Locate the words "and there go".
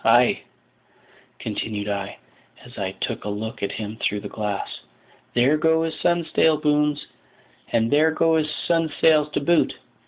7.71-8.35